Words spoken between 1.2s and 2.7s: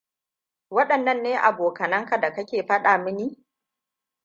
ne abokanan da ka ke